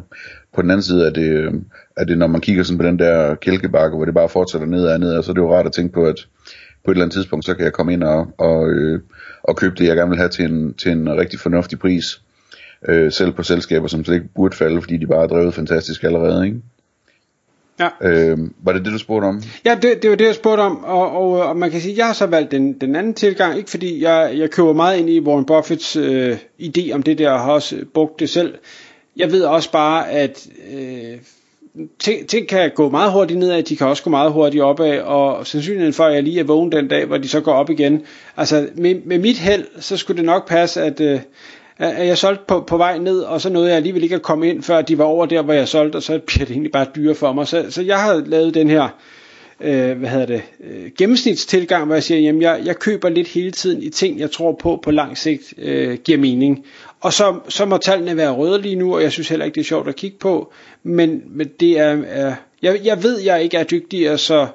på 0.55 0.61
den 0.61 0.71
anden 0.71 0.83
side 0.83 1.05
er 1.07 1.09
det, 1.09 1.61
er 1.97 2.03
det, 2.03 2.17
når 2.17 2.27
man 2.27 2.41
kigger 2.41 2.63
sådan 2.63 2.77
på 2.77 2.85
den 2.85 2.99
der 2.99 3.35
kælkebakke, 3.35 3.97
hvor 3.97 4.05
det 4.05 4.13
bare 4.13 4.29
fortsætter 4.29 4.67
ned 4.67 4.85
og 4.85 4.99
ned, 4.99 5.15
og 5.15 5.23
så 5.23 5.31
er 5.31 5.33
det 5.33 5.41
jo 5.41 5.55
rart 5.55 5.65
at 5.65 5.71
tænke 5.71 5.93
på, 5.93 6.05
at 6.05 6.27
på 6.85 6.91
et 6.91 6.95
eller 6.95 7.05
andet 7.05 7.13
tidspunkt, 7.13 7.45
så 7.45 7.53
kan 7.53 7.65
jeg 7.65 7.73
komme 7.73 7.93
ind 7.93 8.03
og, 8.03 8.27
og, 8.37 8.69
øh, 8.69 9.01
og 9.43 9.55
købe 9.55 9.75
det, 9.75 9.87
jeg 9.87 9.95
gerne 9.95 10.09
vil 10.09 10.19
have 10.19 10.29
til 10.29 10.45
en, 10.45 10.73
til 10.73 10.91
en 10.91 11.17
rigtig 11.17 11.39
fornuftig 11.39 11.79
pris. 11.79 12.21
Øh, 12.87 13.11
selv 13.11 13.31
på 13.31 13.43
selskaber, 13.43 13.87
som 13.87 14.05
slet 14.05 14.15
ikke 14.15 14.27
burde 14.35 14.55
falde, 14.55 14.81
fordi 14.81 14.97
de 14.97 15.07
bare 15.07 15.23
er 15.23 15.27
drevet 15.27 15.53
fantastisk 15.53 16.03
allerede, 16.03 16.45
ikke? 16.45 16.61
Ja. 17.79 17.89
Øh, 18.01 18.37
var 18.63 18.73
det 18.73 18.85
det, 18.85 18.93
du 18.93 18.97
spurgte 18.97 19.25
om? 19.25 19.43
Ja, 19.65 19.75
det, 19.81 20.01
det 20.01 20.09
var 20.09 20.15
det, 20.15 20.25
jeg 20.25 20.35
spurgte 20.35 20.61
om, 20.61 20.83
og, 20.83 21.11
og, 21.11 21.47
og 21.47 21.57
man 21.57 21.71
kan 21.71 21.81
sige, 21.81 21.91
at 21.91 21.97
jeg 21.97 22.05
har 22.05 22.13
så 22.13 22.25
valgt 22.25 22.51
den, 22.51 22.73
den 22.73 22.95
anden 22.95 23.13
tilgang, 23.13 23.57
ikke 23.57 23.69
fordi 23.69 24.03
jeg, 24.03 24.33
jeg 24.35 24.49
køber 24.49 24.73
meget 24.73 24.97
ind 24.97 25.09
i 25.09 25.19
Warren 25.19 25.45
Buffets 25.45 25.95
øh, 25.95 26.37
idé 26.61 26.91
om 26.93 27.03
det 27.03 27.17
der, 27.17 27.31
og 27.31 27.39
har 27.39 27.51
også 27.51 27.85
brugt 27.93 28.19
det 28.19 28.29
selv. 28.29 28.53
Jeg 29.17 29.31
ved 29.31 29.43
også 29.43 29.71
bare, 29.71 30.11
at 30.11 30.47
øh, 30.73 31.17
ting, 31.99 32.27
ting 32.27 32.47
kan 32.47 32.71
gå 32.75 32.89
meget 32.89 33.11
hurtigt 33.11 33.39
nedad, 33.39 33.63
de 33.63 33.75
kan 33.75 33.87
også 33.87 34.03
gå 34.03 34.09
meget 34.09 34.31
hurtigt 34.31 34.63
opad, 34.63 34.99
og 34.99 35.47
sandsynligheden 35.47 35.93
for, 35.93 36.03
at 36.03 36.13
jeg 36.13 36.23
lige 36.23 36.39
er 36.39 36.43
vågen 36.43 36.71
den 36.71 36.87
dag, 36.87 37.05
hvor 37.05 37.17
de 37.17 37.27
så 37.27 37.41
går 37.41 37.53
op 37.53 37.69
igen. 37.69 38.01
Altså, 38.37 38.67
med, 38.75 38.95
med 39.05 39.19
mit 39.19 39.37
held, 39.37 39.65
så 39.79 39.97
skulle 39.97 40.17
det 40.17 40.25
nok 40.25 40.47
passe, 40.47 40.81
at... 40.81 41.01
Øh, 41.01 41.19
at 41.77 42.07
jeg 42.07 42.17
solgte 42.17 42.43
på, 42.47 42.59
på 42.67 42.77
vej 42.77 42.97
ned, 42.97 43.19
og 43.19 43.41
så 43.41 43.49
nåede 43.49 43.67
jeg 43.67 43.75
alligevel 43.75 44.03
ikke 44.03 44.15
at 44.15 44.21
komme 44.21 44.49
ind, 44.49 44.63
før 44.63 44.81
de 44.81 44.97
var 44.97 45.03
over 45.03 45.25
der, 45.25 45.41
hvor 45.41 45.53
jeg 45.53 45.67
solgte, 45.67 45.95
og 45.95 46.03
så 46.03 46.19
bliver 46.19 46.45
det 46.45 46.51
egentlig 46.51 46.71
bare 46.71 46.87
dyre 46.95 47.15
for 47.15 47.33
mig. 47.33 47.47
Så, 47.47 47.65
så 47.69 47.81
jeg 47.81 47.99
har 47.99 48.23
lavet 48.25 48.53
den 48.53 48.69
her 48.69 48.89
øh, 49.61 49.97
hvad 49.97 50.09
hedder 50.09 50.25
det, 50.25 50.41
øh, 50.63 50.91
gennemsnitstilgang, 50.97 51.85
hvor 51.85 51.95
jeg 51.95 52.03
siger, 52.03 52.19
jamen 52.19 52.41
jeg, 52.41 52.61
jeg 52.65 52.79
køber 52.79 53.09
lidt 53.09 53.27
hele 53.27 53.51
tiden 53.51 53.83
i 53.83 53.89
ting, 53.89 54.19
jeg 54.19 54.31
tror 54.31 54.55
på 54.59 54.79
på 54.83 54.91
lang 54.91 55.17
sigt 55.17 55.53
øh, 55.57 55.97
giver 55.97 56.17
mening. 56.17 56.65
Og 57.03 57.13
så, 57.13 57.39
så 57.49 57.65
må 57.65 57.77
tallene 57.77 58.17
være 58.17 58.31
røde 58.31 58.61
lige 58.61 58.75
nu, 58.75 58.95
og 58.95 59.03
jeg 59.03 59.11
synes 59.11 59.29
heller 59.29 59.45
ikke, 59.45 59.55
det 59.55 59.61
er 59.61 59.65
sjovt 59.65 59.87
at 59.87 59.95
kigge 59.95 60.17
på, 60.17 60.53
men, 60.83 61.23
men 61.25 61.47
det 61.59 61.79
er, 61.79 62.03
er 62.07 62.35
jeg, 62.61 62.79
jeg 62.83 63.03
ved, 63.03 63.19
jeg 63.19 63.43
ikke 63.43 63.57
er 63.57 63.63
dygtig, 63.63 64.11
og 64.11 64.19
så 64.19 64.47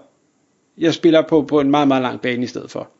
jeg 0.78 0.94
spiller 0.94 1.22
på, 1.28 1.42
på 1.42 1.60
en 1.60 1.70
meget, 1.70 1.88
meget 1.88 2.02
lang 2.02 2.20
bane 2.20 2.42
i 2.42 2.46
stedet 2.46 2.70
for. 2.70 2.90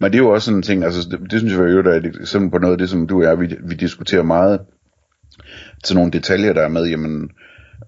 Men 0.00 0.12
det 0.12 0.18
er 0.18 0.22
jo 0.22 0.30
også 0.30 0.44
sådan 0.44 0.58
en 0.58 0.62
ting, 0.62 0.84
altså 0.84 1.08
det, 1.10 1.30
det 1.30 1.40
synes 1.40 1.52
jeg 1.52 1.60
jo 1.60 1.78
er 1.78 1.94
et 1.94 2.16
eksempel 2.20 2.50
på 2.50 2.58
noget 2.58 2.72
af 2.72 2.78
det, 2.78 2.90
som 2.90 3.06
du 3.06 3.16
og 3.16 3.22
jeg, 3.22 3.40
vi, 3.40 3.56
vi 3.60 3.74
diskuterer 3.74 4.22
meget 4.22 4.60
til 5.84 5.96
nogle 5.96 6.12
detaljer, 6.12 6.52
der 6.52 6.62
er 6.62 6.68
med, 6.68 6.86
jamen, 6.86 7.22
øh, 7.22 7.30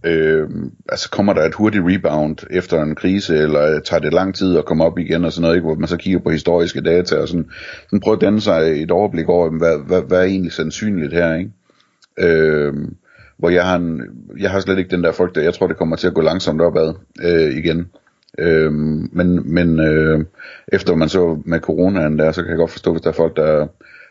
Øhm, 0.04 0.72
altså 0.88 1.10
kommer 1.10 1.32
der 1.32 1.42
et 1.42 1.54
hurtigt 1.54 1.84
rebound 1.86 2.36
efter 2.50 2.82
en 2.82 2.94
krise, 2.94 3.36
eller 3.36 3.80
tager 3.80 4.00
det 4.00 4.12
lang 4.12 4.34
tid 4.34 4.58
at 4.58 4.64
komme 4.64 4.84
op 4.84 4.98
igen 4.98 5.24
og 5.24 5.32
sådan 5.32 5.42
noget, 5.42 5.56
ikke? 5.56 5.66
hvor 5.66 5.74
man 5.74 5.88
så 5.88 5.96
kigger 5.96 6.20
på 6.20 6.30
historiske 6.30 6.80
data 6.80 7.16
og 7.16 7.28
sådan, 7.28 7.50
sådan 7.84 8.00
prøver 8.00 8.16
at 8.16 8.20
danne 8.20 8.40
sig 8.40 8.82
et 8.82 8.90
overblik 8.90 9.28
over, 9.28 9.50
hvad, 9.50 9.78
hvad, 9.86 10.02
hvad 10.02 10.18
er 10.18 10.24
egentlig 10.24 10.52
sandsynligt 10.52 11.12
her, 11.12 11.34
ikke? 11.34 11.50
Øh, 12.18 12.74
hvor 13.38 13.50
jeg 13.50 13.64
har, 13.64 13.76
en, 13.76 14.02
jeg 14.38 14.50
har 14.50 14.60
slet 14.60 14.78
ikke 14.78 14.96
den 14.96 15.04
der 15.04 15.12
frygt, 15.12 15.34
der 15.34 15.42
jeg 15.42 15.54
tror 15.54 15.66
det 15.66 15.76
kommer 15.76 15.96
til 15.96 16.06
at 16.06 16.14
gå 16.14 16.20
langsomt 16.20 16.60
opad 16.60 16.94
øh, 17.22 17.56
igen. 17.56 17.88
Øh, 18.38 18.72
men 18.72 19.54
men 19.54 19.80
øh, 19.80 20.24
efter 20.68 20.94
man 20.94 21.08
så 21.08 21.38
med 21.44 21.60
coronaen 21.60 22.18
der, 22.18 22.32
så 22.32 22.42
kan 22.42 22.50
jeg 22.50 22.58
godt 22.58 22.70
forstå, 22.70 22.92
hvis 22.92 23.02
der 23.02 23.08
er 23.08 23.14
folk, 23.14 23.36
der, 23.36 23.66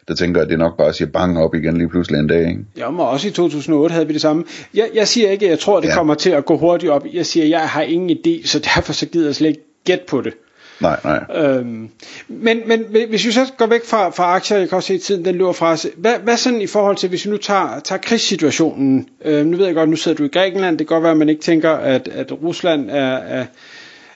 der 0.09 0.15
tænker, 0.15 0.41
at 0.41 0.49
det 0.49 0.59
nok 0.59 0.77
bare 0.77 0.93
siger 0.93 1.09
bang 1.11 1.39
op 1.39 1.55
igen 1.55 1.77
lige 1.77 1.89
pludselig 1.89 2.19
en 2.19 2.27
dag. 2.27 2.47
Ikke? 2.47 2.59
Ja, 2.77 2.91
men 2.91 2.99
også 2.99 3.27
i 3.27 3.31
2008 3.31 3.93
havde 3.93 4.07
vi 4.07 4.13
det 4.13 4.21
samme. 4.21 4.43
Jeg, 4.73 4.89
jeg 4.93 5.07
siger 5.07 5.29
ikke, 5.29 5.45
at 5.45 5.49
jeg 5.51 5.59
tror, 5.59 5.79
det 5.79 5.87
ja. 5.87 5.93
kommer 5.93 6.13
til 6.13 6.29
at 6.29 6.45
gå 6.45 6.57
hurtigt 6.57 6.91
op. 6.91 7.05
Jeg 7.13 7.25
siger, 7.25 7.43
at 7.43 7.49
jeg 7.49 7.61
har 7.61 7.81
ingen 7.81 8.09
idé, 8.09 8.47
så 8.47 8.59
derfor 8.59 8.93
så 8.93 9.05
gider 9.05 9.27
jeg 9.27 9.35
slet 9.35 9.49
ikke 9.49 9.63
gætte 9.85 10.05
på 10.07 10.21
det. 10.21 10.33
Nej, 10.81 10.99
nej. 11.03 11.45
Øhm, 11.45 11.89
men, 12.27 12.61
men 12.65 12.85
hvis 13.09 13.25
vi 13.25 13.31
så 13.31 13.45
går 13.57 13.65
væk 13.65 13.85
fra, 13.85 14.09
fra 14.09 14.35
aktier, 14.35 14.57
jeg 14.57 14.69
kan 14.69 14.75
også 14.75 14.87
se 14.87 14.93
at 14.93 15.01
tiden, 15.01 15.25
den 15.25 15.35
løber 15.35 15.51
fra 15.51 15.71
os. 15.71 15.87
Hvad, 15.97 16.13
hvad 16.23 16.37
sådan 16.37 16.61
i 16.61 16.67
forhold 16.67 16.95
til, 16.95 17.09
hvis 17.09 17.25
vi 17.25 17.31
nu 17.31 17.37
tager, 17.37 17.79
tager 17.83 17.99
krigssituationen? 18.01 19.07
Øhm, 19.25 19.47
nu 19.47 19.57
ved 19.57 19.65
jeg 19.65 19.75
godt, 19.75 19.89
nu 19.89 19.95
sidder 19.95 20.17
du 20.17 20.23
i 20.23 20.27
Grækenland. 20.27 20.77
Det 20.77 20.87
kan 20.87 20.95
godt 20.95 21.03
være, 21.03 21.11
at 21.11 21.17
man 21.17 21.29
ikke 21.29 21.41
tænker, 21.41 21.71
at, 21.71 22.07
at 22.07 22.31
Rusland 22.43 22.89
er, 22.89 23.17
er, 23.17 23.45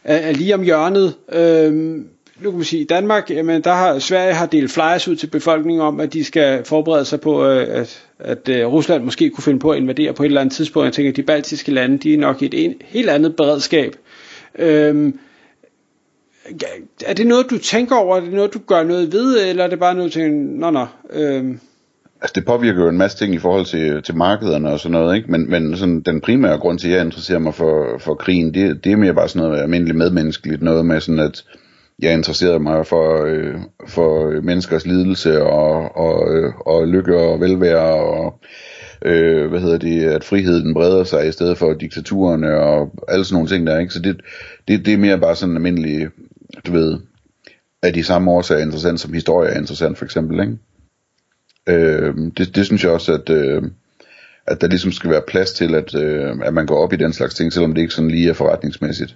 er, 0.04 0.18
er 0.18 0.32
lige 0.32 0.56
om 0.56 0.64
hjørnet. 0.64 1.16
Øhm, 1.32 2.08
nu 2.42 2.50
kan 2.50 2.58
man 2.58 2.66
sige, 2.66 2.82
i 2.82 2.86
Danmark, 2.86 3.30
jamen, 3.30 3.62
der 3.62 3.74
har 3.74 4.00
Sverige 4.00 4.34
har 4.34 4.46
delt 4.46 4.72
flyers 4.72 5.08
ud 5.08 5.16
til 5.16 5.28
befolkningen 5.28 5.82
om, 5.82 6.00
at 6.00 6.14
de 6.14 6.24
skal 6.24 6.66
forberede 6.66 7.06
sig 7.06 7.22
på, 7.22 7.46
øh, 7.46 7.68
at, 7.70 8.04
at 8.20 8.50
uh, 8.50 8.74
Rusland 8.74 9.04
måske 9.04 9.30
kunne 9.30 9.44
finde 9.44 9.60
på 9.60 9.72
at 9.72 9.78
invadere 9.78 10.14
på 10.14 10.24
et 10.24 10.28
eller 10.28 10.42
andet 10.42 10.56
tidspunkt. 10.56 10.86
Jeg 10.86 10.94
tænker, 10.94 11.12
at 11.12 11.16
de 11.16 11.24
baltiske 11.24 11.72
lande, 11.72 11.98
de 11.98 12.14
er 12.14 12.18
nok 12.18 12.42
i 12.42 12.46
et 12.46 12.66
en, 12.66 12.74
helt 12.86 13.10
andet 13.10 13.36
beredskab. 13.36 13.96
Øhm, 14.60 15.20
er 17.06 17.14
det 17.14 17.28
noget, 17.28 17.50
du 17.50 17.58
tænker 17.58 17.96
over? 17.96 18.16
Er 18.18 18.22
det 18.22 18.34
noget, 18.34 18.54
du 18.54 18.60
gør 18.68 18.84
noget 18.84 19.14
ved? 19.14 19.50
Eller 19.50 19.64
er 19.64 19.68
det 19.68 19.80
bare 19.80 19.96
noget, 19.96 20.14
du 20.14 20.20
tænker, 20.20 20.60
nå, 20.60 20.70
nå. 20.70 20.86
Øhm. 21.14 21.60
Altså 22.22 22.34
det 22.36 22.46
påvirker 22.46 22.84
jo 22.84 22.90
en 22.90 22.98
masse 22.98 23.18
ting 23.18 23.34
i 23.34 23.38
forhold 23.38 23.66
til, 23.66 24.04
til 24.04 24.16
markederne 24.16 24.70
og 24.70 24.80
sådan 24.80 24.92
noget, 24.92 25.16
ikke? 25.16 25.32
Men, 25.32 25.50
men 25.50 25.78
sådan, 25.78 26.02
den 26.02 26.22
primære 26.22 26.58
grund 26.58 26.80
til, 26.80 26.88
at 26.88 26.94
jeg 26.94 27.06
interesserer 27.06 27.40
mig 27.40 27.54
for, 27.54 27.98
for 28.00 28.16
krigen, 28.16 28.54
det, 28.54 28.84
det 28.84 28.92
er 28.92 28.96
mere 28.96 29.14
bare 29.14 29.30
sådan 29.30 29.48
noget 29.48 29.62
almindeligt 29.62 29.98
medmenneskeligt, 29.98 30.62
noget 30.62 30.86
med 30.86 31.02
sådan, 31.02 31.20
at 31.20 31.44
jeg 32.00 32.14
interesserede 32.14 32.60
mig 32.60 32.88
for, 32.88 33.24
øh, 33.26 33.56
for 33.88 34.42
menneskers 34.42 34.86
lidelse 34.86 35.44
og, 35.44 35.98
og, 35.98 36.36
øh, 36.36 36.54
og 36.56 36.88
lykke 36.88 37.18
og 37.18 37.40
velvære 37.40 37.94
og 37.94 38.40
øh, 39.06 39.50
hvad 39.50 39.60
hedder 39.60 39.78
det, 39.78 40.04
at 40.04 40.24
friheden 40.24 40.74
breder 40.74 41.04
sig 41.04 41.28
i 41.28 41.32
stedet 41.32 41.58
for 41.58 41.74
diktaturerne 41.74 42.58
og 42.58 42.92
alle 43.08 43.26
sådan 43.26 43.36
nogle 43.36 43.50
ting 43.50 43.68
der, 43.68 43.80
ikke? 43.80 43.94
Så 43.94 44.00
det, 44.00 44.22
det, 44.68 44.86
det 44.86 44.94
er 44.94 44.98
mere 44.98 45.20
bare 45.20 45.36
sådan 45.36 45.56
almindelig, 45.56 46.08
du 46.68 46.72
ved, 46.72 47.00
af 47.84 47.94
de 47.94 48.04
samme 48.04 48.32
årsager 48.32 48.62
interessant 48.62 49.00
som 49.00 49.14
historie 49.14 49.50
er 49.50 49.60
interessant 49.60 49.98
for 49.98 50.06
eksempel, 50.06 50.40
ikke? 50.40 50.58
Øh, 51.70 52.16
det, 52.38 52.56
det 52.56 52.66
synes 52.66 52.84
jeg 52.84 52.92
også, 52.92 53.14
at, 53.14 53.30
øh, 53.30 53.64
at 54.48 54.62
der 54.62 54.68
ligesom 54.68 54.92
skal 54.92 55.10
være 55.10 55.22
plads 55.28 55.52
til, 55.52 55.76
at, 55.76 55.96
øh, 55.96 56.32
at 56.44 56.54
man 56.54 56.66
går 56.66 56.84
op 56.84 56.94
i 56.94 56.96
den 56.96 57.14
slags 57.14 57.36
ting, 57.36 57.54
selvom 57.54 57.74
det 57.74 57.82
ikke 57.82 57.94
sådan 57.94 58.12
lige 58.12 58.30
er 58.30 58.34
forretningsmæssigt. 58.34 59.16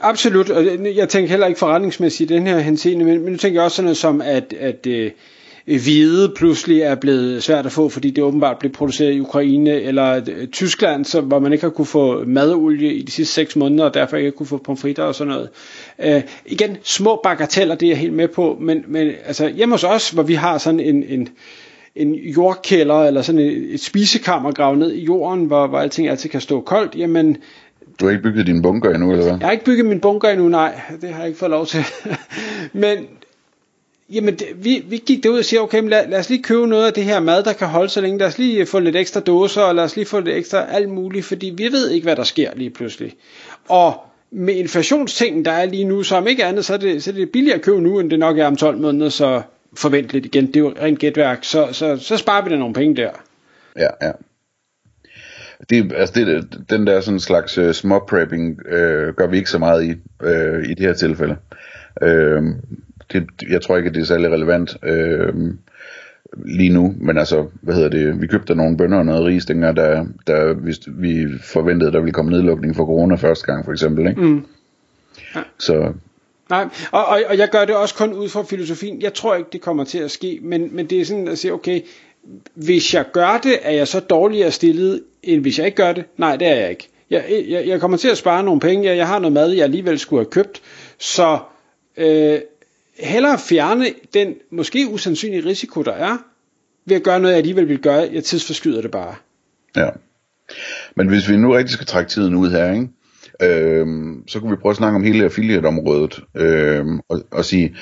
Absolut, 0.00 0.50
og 0.50 0.64
jeg 0.96 1.08
tænker 1.08 1.30
heller 1.30 1.46
ikke 1.46 1.58
forretningsmæssigt 1.58 2.30
i 2.30 2.34
den 2.34 2.46
her 2.46 2.58
henseende, 2.58 3.04
men, 3.04 3.22
men 3.22 3.32
nu 3.32 3.38
tænker 3.38 3.60
jeg 3.60 3.64
også 3.64 3.76
sådan 3.76 3.84
noget 3.84 3.96
som, 3.96 4.20
at, 4.20 4.54
at 4.60 4.86
øh, 4.86 5.10
hvide 5.64 6.32
pludselig 6.36 6.80
er 6.80 6.94
blevet 6.94 7.42
svært 7.42 7.66
at 7.66 7.72
få, 7.72 7.88
fordi 7.88 8.10
det 8.10 8.24
åbenbart 8.24 8.58
blev 8.58 8.72
produceret 8.72 9.12
i 9.12 9.20
Ukraine, 9.20 9.70
eller 9.70 10.20
øh, 10.28 10.46
Tyskland, 10.46 11.04
så, 11.04 11.20
hvor 11.20 11.38
man 11.38 11.52
ikke 11.52 11.64
har 11.64 11.70
kunne 11.70 11.86
få 11.86 12.24
madolie 12.24 12.94
i 12.94 13.02
de 13.02 13.12
sidste 13.12 13.34
seks 13.34 13.56
måneder, 13.56 13.84
og 13.84 13.94
derfor 13.94 14.16
ikke 14.16 14.26
har 14.26 14.36
kunne 14.36 14.46
få 14.46 14.58
pomfritter 14.58 15.02
og 15.02 15.14
sådan 15.14 15.32
noget. 15.32 15.48
Øh, 15.98 16.22
igen, 16.46 16.76
små 16.82 17.20
bagateller, 17.22 17.74
det 17.74 17.86
er 17.86 17.90
jeg 17.90 17.98
helt 17.98 18.12
med 18.12 18.28
på, 18.28 18.56
men, 18.60 18.84
men 18.88 19.12
altså, 19.24 19.48
hjemme 19.48 19.74
hos 19.74 19.84
os, 19.84 20.10
hvor 20.10 20.22
vi 20.22 20.34
har 20.34 20.58
sådan 20.58 20.80
en, 20.80 21.02
en 21.02 21.28
en 22.00 22.14
jordkælder 22.14 23.02
eller 23.02 23.22
sådan 23.22 23.40
et, 23.40 23.74
et 23.74 23.80
spisekammer 23.80 24.52
gravet 24.52 24.78
ned 24.78 24.92
i 24.92 25.04
jorden, 25.04 25.44
hvor, 25.44 25.66
hvor 25.66 25.78
alting 25.78 26.08
altid 26.08 26.30
kan 26.30 26.40
stå 26.40 26.60
koldt, 26.60 26.94
jamen... 26.94 27.36
Du 28.00 28.04
har 28.04 28.10
ikke 28.10 28.22
bygget 28.22 28.46
din 28.46 28.62
bunker 28.62 28.90
endnu, 28.90 29.10
eller 29.10 29.24
hvad? 29.24 29.36
Jeg 29.38 29.46
har 29.46 29.52
ikke 29.52 29.64
bygget 29.64 29.86
min 29.86 30.00
bunker 30.00 30.28
endnu, 30.28 30.48
nej. 30.48 30.80
Det 31.00 31.10
har 31.10 31.18
jeg 31.18 31.26
ikke 31.26 31.38
fået 31.38 31.50
lov 31.50 31.66
til. 31.66 31.84
men 32.72 32.98
Jamen, 34.12 34.34
det, 34.34 34.46
vi, 34.54 34.84
vi 34.88 34.96
gik 35.06 35.24
derud 35.24 35.38
og 35.38 35.44
siger, 35.44 35.60
okay, 35.60 35.88
lad, 35.88 36.08
lad 36.08 36.18
os 36.18 36.30
lige 36.30 36.42
købe 36.42 36.66
noget 36.66 36.86
af 36.86 36.92
det 36.92 37.04
her 37.04 37.20
mad, 37.20 37.42
der 37.42 37.52
kan 37.52 37.66
holde 37.66 37.88
så 37.88 38.00
længe. 38.00 38.18
Lad 38.18 38.26
os 38.26 38.38
lige 38.38 38.66
få 38.66 38.78
lidt 38.78 38.96
ekstra 38.96 39.20
dåser, 39.20 39.62
og 39.62 39.74
lad 39.74 39.84
os 39.84 39.96
lige 39.96 40.06
få 40.06 40.20
lidt 40.20 40.36
ekstra 40.36 40.66
alt 40.74 40.88
muligt, 40.88 41.24
fordi 41.24 41.52
vi 41.56 41.72
ved 41.72 41.90
ikke, 41.90 42.04
hvad 42.04 42.16
der 42.16 42.24
sker 42.24 42.50
lige 42.56 42.70
pludselig. 42.70 43.14
Og 43.68 43.94
med 44.30 44.54
inflationstingen, 44.54 45.44
der 45.44 45.50
er 45.50 45.64
lige 45.64 45.84
nu, 45.84 46.02
så 46.02 46.16
om 46.16 46.26
ikke 46.26 46.44
andet, 46.44 46.64
så 46.64 46.74
er 46.74 46.76
det, 46.76 47.02
så 47.02 47.10
er 47.10 47.14
det 47.14 47.30
billigere 47.30 47.56
at 47.56 47.62
købe 47.62 47.80
nu, 47.80 47.98
end 47.98 48.10
det 48.10 48.18
nok 48.18 48.38
er 48.38 48.46
om 48.46 48.56
12 48.56 48.78
måneder, 48.78 49.08
så 49.08 49.42
forventeligt 49.76 50.26
igen. 50.26 50.46
Det 50.46 50.56
er 50.56 50.60
jo 50.60 50.74
rent 50.82 50.98
gætværk, 50.98 51.38
så, 51.42 51.68
så, 51.72 51.96
så 51.96 52.16
sparer 52.16 52.44
vi 52.44 52.50
da 52.50 52.56
nogle 52.56 52.74
penge 52.74 52.96
der. 52.96 53.10
Ja, 53.76 53.88
ja. 54.02 54.12
Det, 55.70 55.92
altså 55.96 56.14
det, 56.14 56.58
den 56.70 56.86
der 56.86 57.00
sådan 57.00 57.20
slags 57.20 57.58
uh, 57.58 57.72
små 57.72 57.98
prepping 58.08 58.60
uh, 58.66 59.14
gør 59.16 59.26
vi 59.26 59.36
ikke 59.36 59.50
så 59.50 59.58
meget 59.58 59.84
i 59.84 59.90
uh, 60.24 60.70
i 60.70 60.74
det 60.74 60.80
her 60.80 60.92
tilfælde. 60.92 61.36
Uh, 62.02 62.46
det, 63.12 63.26
jeg 63.50 63.62
tror 63.62 63.76
ikke, 63.76 63.88
at 63.88 63.94
det 63.94 64.00
er 64.00 64.06
særlig 64.06 64.30
relevant 64.30 64.76
uh, 64.82 65.50
lige 66.46 66.70
nu, 66.70 66.94
men 66.98 67.18
altså, 67.18 67.46
hvad 67.62 67.74
hedder 67.74 67.88
det, 67.88 68.20
vi 68.20 68.26
købte 68.26 68.54
nogle 68.54 68.76
bønder 68.76 68.98
og 68.98 69.06
noget 69.06 69.26
ris, 69.26 69.46
dengang 69.46 69.76
der, 69.76 70.06
der 70.26 70.54
vi, 70.54 70.76
vi 70.86 71.38
forventede, 71.42 71.92
der 71.92 71.98
ville 71.98 72.12
komme 72.12 72.30
nedlukning 72.30 72.76
for 72.76 72.86
corona 72.86 73.14
første 73.14 73.46
gang, 73.46 73.64
for 73.64 73.72
eksempel, 73.72 74.06
ikke? 74.06 74.20
Mm. 74.20 74.46
Ja. 75.34 75.40
Så 75.58 75.92
Nej, 76.50 76.68
og, 76.90 77.06
og, 77.06 77.22
og 77.28 77.38
jeg 77.38 77.48
gør 77.48 77.64
det 77.64 77.76
også 77.76 77.94
kun 77.94 78.12
ud 78.12 78.28
fra 78.28 78.42
filosofien. 78.42 79.02
Jeg 79.02 79.14
tror 79.14 79.34
ikke, 79.34 79.50
det 79.52 79.60
kommer 79.60 79.84
til 79.84 79.98
at 79.98 80.10
ske, 80.10 80.38
men, 80.42 80.76
men 80.76 80.86
det 80.86 81.00
er 81.00 81.04
sådan 81.04 81.28
at 81.28 81.38
sige, 81.38 81.52
okay, 81.52 81.80
hvis 82.54 82.94
jeg 82.94 83.04
gør 83.12 83.38
det, 83.42 83.58
er 83.62 83.70
jeg 83.70 83.88
så 83.88 84.00
dårligere 84.00 84.50
stillet, 84.50 85.02
end 85.22 85.40
hvis 85.40 85.58
jeg 85.58 85.66
ikke 85.66 85.76
gør 85.76 85.92
det? 85.92 86.04
Nej, 86.16 86.36
det 86.36 86.48
er 86.48 86.54
jeg 86.54 86.70
ikke. 86.70 86.88
Jeg, 87.10 87.44
jeg, 87.48 87.66
jeg 87.66 87.80
kommer 87.80 87.96
til 87.96 88.08
at 88.08 88.18
spare 88.18 88.42
nogle 88.42 88.60
penge, 88.60 88.88
jeg, 88.88 88.96
jeg 88.96 89.06
har 89.06 89.18
noget 89.18 89.32
mad, 89.32 89.50
jeg 89.50 89.64
alligevel 89.64 89.98
skulle 89.98 90.20
have 90.20 90.30
købt, 90.30 90.62
så 90.98 91.38
øh, 91.96 92.40
hellere 92.98 93.38
fjerne 93.38 93.86
den 94.14 94.34
måske 94.50 94.88
usandsynlige 94.88 95.44
risiko, 95.46 95.82
der 95.82 95.92
er, 95.92 96.16
ved 96.84 96.96
at 96.96 97.02
gøre 97.02 97.20
noget, 97.20 97.32
jeg 97.32 97.38
alligevel 97.38 97.68
vil 97.68 97.78
gøre. 97.78 98.08
Jeg 98.12 98.24
tidsforskyder 98.24 98.82
det 98.82 98.90
bare. 98.90 99.14
Ja. 99.76 99.88
Men 100.94 101.08
hvis 101.08 101.28
vi 101.28 101.36
nu 101.36 101.52
rigtig 101.52 101.72
skal 101.72 101.86
trække 101.86 102.10
tiden 102.10 102.34
ud 102.34 102.50
her, 102.50 102.72
ikke? 102.72 102.88
Øhm, 103.42 104.28
så 104.28 104.40
kunne 104.40 104.50
vi 104.50 104.56
prøve 104.56 104.70
at 104.70 104.76
snakke 104.76 104.96
om 104.96 105.04
hele 105.04 105.24
affiliate-området, 105.24 106.20
øhm, 106.36 107.00
og, 107.08 107.20
og 107.30 107.44
sige, 107.44 107.76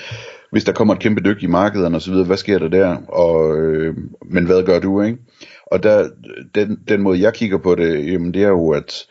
hvis 0.52 0.64
der 0.64 0.72
kommer 0.72 0.94
et 0.94 1.00
kæmpe 1.00 1.22
dyk 1.24 1.42
i 1.42 1.46
markederne 1.46 1.96
og 1.96 2.02
så 2.02 2.10
videre, 2.10 2.26
hvad 2.26 2.36
sker 2.36 2.58
der 2.58 2.68
der? 2.68 2.96
Og, 2.96 3.58
øh, 3.58 3.96
men 4.30 4.46
hvad 4.46 4.62
gør 4.62 4.80
du, 4.80 5.02
ikke? 5.02 5.18
Og 5.66 5.82
der, 5.82 6.08
den, 6.54 6.78
den 6.88 7.02
måde 7.02 7.20
jeg 7.20 7.34
kigger 7.34 7.58
på 7.58 7.74
det, 7.74 8.12
jamen 8.12 8.34
det 8.34 8.42
er 8.42 8.48
jo, 8.48 8.70
at 8.70 9.06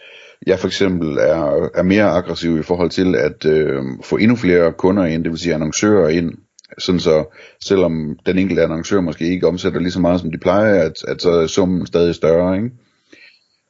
jeg 0.48 0.60
for 0.60 0.68
eksempel 0.68 1.18
er, 1.18 1.70
er 1.76 1.84
mere 1.84 2.10
aggressiv 2.10 2.60
i 2.60 2.64
forhold 2.64 2.90
til 2.90 3.16
at 3.16 3.46
øh, 3.46 3.84
få 4.04 4.18
endnu 4.18 4.36
flere 4.36 4.74
kunder 4.74 5.06
ind, 5.06 5.24
det 5.24 5.32
vil 5.32 5.40
sige 5.40 5.54
annoncører 5.54 6.10
ind, 6.10 6.32
sådan 6.78 7.00
så 7.00 7.26
selvom 7.64 8.18
den 8.26 8.38
enkelte 8.38 8.64
annoncør 8.64 9.02
måske 9.02 9.26
ikke 9.26 9.48
omsætter 9.48 9.80
lige 9.80 9.92
så 9.92 10.00
meget 10.00 10.20
som 10.20 10.32
de 10.32 10.38
plejer, 10.38 10.84
at, 10.84 10.94
at 11.08 11.22
så 11.22 11.32
er 11.32 11.48
summen 11.48 11.86
stadig 11.86 12.16
større, 12.16 12.56
ikke? 12.56 12.70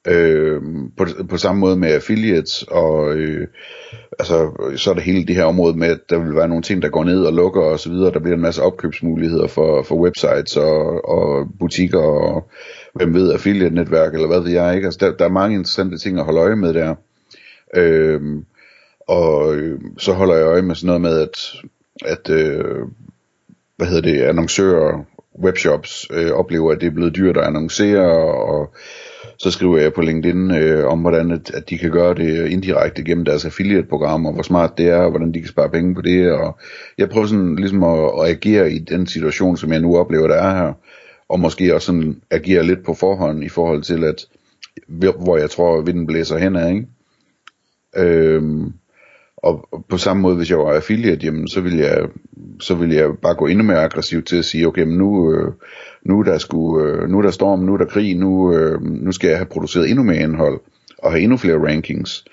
Øh, 0.07 0.61
på, 0.97 1.05
på 1.29 1.37
samme 1.37 1.59
måde 1.59 1.77
med 1.77 1.91
affiliates, 1.91 2.63
og 2.63 3.15
øh, 3.15 3.47
altså, 4.19 4.51
så 4.75 4.89
er 4.89 4.93
der 4.93 5.01
hele 5.01 5.25
det 5.25 5.35
her 5.35 5.43
område 5.43 5.77
med, 5.77 5.87
at 5.87 5.99
der 6.09 6.17
vil 6.19 6.35
være 6.35 6.47
nogle 6.47 6.63
ting, 6.63 6.81
der 6.81 6.89
går 6.89 7.03
ned 7.03 7.23
og 7.23 7.33
lukker 7.33 7.61
og 7.61 7.79
så 7.79 7.89
videre. 7.89 8.13
Der 8.13 8.19
bliver 8.19 8.35
en 8.35 8.41
masse 8.41 8.61
opkøbsmuligheder 8.61 9.47
for, 9.47 9.83
for 9.83 9.95
websites 9.95 10.57
og, 10.57 11.09
og 11.09 11.47
butikker 11.59 11.99
og 11.99 12.49
hvem 12.93 13.13
ved, 13.13 13.33
affiliate-netværk 13.33 14.13
eller 14.13 14.27
hvad 14.27 14.39
ved 14.39 14.51
jeg 14.51 14.75
ikke. 14.75 14.85
Altså, 14.85 15.05
der, 15.05 15.17
der 15.17 15.25
er 15.25 15.29
mange 15.29 15.55
interessante 15.55 15.97
ting 15.97 16.19
at 16.19 16.25
holde 16.25 16.39
øje 16.39 16.55
med 16.55 16.73
der. 16.73 16.95
Øh, 17.75 18.21
og 19.07 19.55
øh, 19.55 19.79
så 19.97 20.13
holder 20.13 20.35
jeg 20.35 20.45
øje 20.45 20.61
med 20.61 20.75
sådan 20.75 20.87
noget 20.87 21.01
med, 21.01 21.21
at, 21.21 21.53
at 22.05 22.29
øh, 22.29 22.85
hvad 23.77 23.87
hedder 23.87 24.11
det, 24.11 24.21
annoncører, 24.21 25.03
webshops 25.43 26.07
øh, 26.11 26.31
oplever, 26.31 26.71
at 26.71 26.81
det 26.81 26.87
er 26.87 26.91
blevet 26.91 27.15
dyrt 27.15 27.37
at 27.37 27.43
annoncere, 27.43 28.09
og 28.35 28.73
så 29.37 29.51
skriver 29.51 29.77
jeg 29.77 29.93
på 29.93 30.01
LinkedIn 30.01 30.51
øh, 30.51 30.87
om, 30.87 30.99
hvordan 30.99 31.31
at, 31.31 31.51
at 31.53 31.69
de 31.69 31.77
kan 31.77 31.91
gøre 31.91 32.13
det 32.13 32.47
indirekte 32.47 33.03
gennem 33.03 33.25
deres 33.25 33.45
affiliate-program, 33.45 34.25
og 34.25 34.33
hvor 34.33 34.43
smart 34.43 34.77
det 34.77 34.87
er, 34.87 34.97
og 34.97 35.09
hvordan 35.09 35.33
de 35.33 35.39
kan 35.39 35.49
spare 35.49 35.69
penge 35.69 35.95
på 35.95 36.01
det. 36.01 36.31
Og 36.31 36.59
jeg 36.97 37.09
prøver 37.09 37.27
sådan 37.27 37.55
ligesom 37.55 37.83
at, 37.83 38.11
at 38.21 38.29
agere 38.29 38.71
i 38.71 38.79
den 38.79 39.07
situation, 39.07 39.57
som 39.57 39.71
jeg 39.71 39.81
nu 39.81 39.97
oplever, 39.97 40.27
der 40.27 40.35
er 40.35 40.55
her, 40.55 40.73
og 41.29 41.39
måske 41.39 41.75
også 41.75 41.85
sådan 41.85 42.21
agere 42.31 42.63
lidt 42.63 42.85
på 42.85 42.93
forhånd 42.93 43.43
i 43.43 43.49
forhold 43.49 43.83
til, 43.83 44.03
at 44.03 44.25
hvor 44.87 45.37
jeg 45.37 45.49
tror, 45.49 45.79
at 45.79 45.87
vinden 45.87 46.07
blæser 46.07 46.37
hen 46.37 46.55
af, 46.55 46.73
ikke? 46.73 46.87
Øhm, 47.97 48.73
og 49.37 49.83
på 49.89 49.97
samme 49.97 50.21
måde, 50.21 50.35
hvis 50.35 50.49
jeg 50.49 50.57
var 50.57 50.73
affiliate, 50.73 51.25
jamen, 51.25 51.47
så 51.47 51.61
vil 51.61 51.75
jeg, 51.75 52.07
så 52.59 52.75
vil 52.75 52.89
jeg 52.89 53.09
bare 53.21 53.35
gå 53.35 53.45
endnu 53.45 53.63
mere 53.63 53.83
aggressivt 53.83 54.27
til 54.27 54.37
at 54.37 54.45
sige, 54.45 54.67
okay, 54.67 54.83
men 54.83 54.97
nu, 54.97 55.33
øh, 55.33 55.53
nu, 56.07 56.21
der 56.21 56.37
sku, 56.37 56.81
øh, 56.81 57.09
nu 57.09 57.17
er 57.17 57.21
der 57.21 57.31
storm, 57.31 57.59
nu 57.59 57.73
er 57.73 57.77
der 57.77 57.85
krig, 57.85 58.17
nu, 58.17 58.53
øh, 58.53 58.83
nu 58.83 59.11
skal 59.11 59.27
jeg 59.27 59.37
have 59.37 59.45
produceret 59.45 59.89
endnu 59.89 60.03
mere 60.03 60.17
indhold, 60.17 60.59
og 60.97 61.11
have 61.11 61.21
endnu 61.21 61.37
flere 61.37 61.67
rankings. 61.67 62.25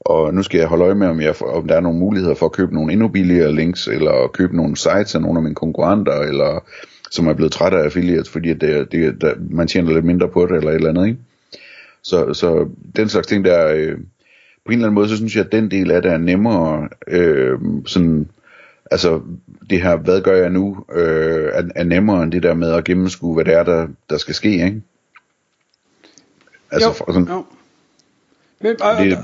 Og 0.00 0.34
nu 0.34 0.42
skal 0.42 0.58
jeg 0.58 0.68
holde 0.68 0.84
øje 0.84 0.94
med, 0.94 1.06
om, 1.06 1.20
jeg, 1.20 1.42
om 1.42 1.68
der 1.68 1.74
er 1.74 1.80
nogle 1.80 1.98
muligheder 1.98 2.34
for 2.34 2.46
at 2.46 2.52
købe 2.52 2.74
nogle 2.74 2.92
endnu 2.92 3.08
billigere 3.08 3.54
links, 3.54 3.88
eller 3.88 4.30
købe 4.34 4.56
nogle 4.56 4.76
sites 4.76 5.14
af 5.14 5.20
nogle 5.20 5.38
af 5.38 5.42
mine 5.42 5.54
konkurrenter, 5.54 6.20
eller 6.20 6.64
som 7.10 7.26
er 7.26 7.34
blevet 7.34 7.52
træt 7.52 7.72
af 7.72 7.84
affiliates, 7.84 8.30
fordi 8.30 8.54
det, 8.54 8.92
det, 8.92 9.20
der, 9.20 9.34
man 9.50 9.68
tjener 9.68 9.92
lidt 9.92 10.04
mindre 10.04 10.28
på 10.28 10.46
det, 10.46 10.56
eller 10.56 10.70
et 10.70 10.74
eller 10.74 10.90
andet, 10.90 11.06
ikke? 11.06 11.18
Så, 12.02 12.34
så 12.34 12.68
den 12.96 13.08
slags 13.08 13.26
ting 13.26 13.44
der, 13.44 13.68
øh, 13.74 13.98
på 14.64 14.72
en 14.72 14.72
eller 14.72 14.86
anden 14.86 14.94
måde, 14.94 15.08
så 15.08 15.16
synes 15.16 15.36
jeg, 15.36 15.44
at 15.44 15.52
den 15.52 15.70
del 15.70 15.90
af 15.90 16.02
det 16.02 16.12
er 16.12 16.18
nemmere, 16.18 16.88
øh, 17.08 17.58
sådan, 17.86 18.28
altså 18.90 19.20
det 19.70 19.82
her, 19.82 19.96
hvad 19.96 20.20
gør 20.20 20.36
jeg 20.36 20.50
nu, 20.50 20.84
øh, 20.92 21.50
er, 21.52 21.62
er 21.74 21.84
nemmere 21.84 22.22
end 22.22 22.32
det 22.32 22.42
der 22.42 22.54
med 22.54 22.72
at 22.72 22.84
gennemskue, 22.84 23.34
hvad 23.34 23.44
det 23.44 23.54
er, 23.54 23.62
der, 23.62 23.88
der 24.10 24.18
skal 24.18 24.34
ske, 24.34 24.52
ikke? 24.52 24.82
Altså, 26.70 26.88
jo, 26.88 26.94
for, 26.94 27.04
sådan, 27.12 27.28
jo. 27.28 27.44
Men, 28.60 28.82
og, 28.82 29.04
det, 29.04 29.18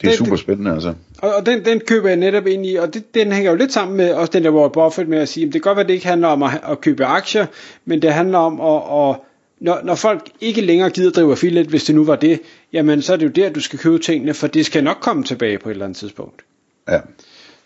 det 0.00 0.10
er 0.10 0.16
super 0.16 0.30
det, 0.30 0.40
spændende, 0.40 0.72
altså. 0.72 0.94
Og, 1.18 1.34
og 1.34 1.46
den, 1.46 1.64
den 1.64 1.80
køber 1.80 2.08
jeg 2.08 2.16
netop 2.16 2.46
ind 2.46 2.66
i, 2.66 2.74
og 2.74 2.94
det, 2.94 3.14
den 3.14 3.32
hænger 3.32 3.50
jo 3.50 3.56
lidt 3.56 3.72
sammen 3.72 3.96
med 3.96 4.12
også 4.12 4.32
den 4.32 4.44
der 4.44 4.50
Warren 4.50 4.72
Buffett 4.72 5.08
med 5.08 5.18
at 5.18 5.28
sige, 5.28 5.46
at 5.46 5.52
det 5.52 5.62
kan 5.62 5.68
godt 5.68 5.76
være, 5.76 5.84
at 5.84 5.88
det 5.88 5.94
ikke 5.94 6.06
handler 6.06 6.28
om 6.28 6.42
at, 6.42 6.50
at 6.68 6.80
købe 6.80 7.04
aktier, 7.04 7.46
men 7.84 8.02
det 8.02 8.12
handler 8.12 8.38
om 8.38 8.60
at, 8.60 9.10
at 9.10 9.16
når, 9.60 9.80
når 9.84 9.94
folk 9.94 10.30
ikke 10.40 10.60
længere 10.60 10.90
gider 10.90 11.10
drive 11.10 11.30
affiliate, 11.30 11.70
hvis 11.70 11.84
det 11.84 11.94
nu 11.94 12.04
var 12.04 12.16
det, 12.16 12.40
jamen 12.72 13.02
så 13.02 13.12
er 13.12 13.16
det 13.16 13.24
jo 13.24 13.30
der, 13.30 13.50
du 13.50 13.60
skal 13.60 13.78
købe 13.78 13.98
tingene, 13.98 14.34
for 14.34 14.46
det 14.46 14.66
skal 14.66 14.84
nok 14.84 14.96
komme 15.00 15.24
tilbage 15.24 15.58
på 15.58 15.68
et 15.68 15.72
eller 15.72 15.84
andet 15.84 15.98
tidspunkt. 15.98 16.44
Ja. 16.88 17.00